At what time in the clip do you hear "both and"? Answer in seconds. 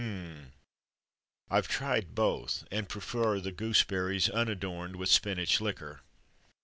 2.15-2.89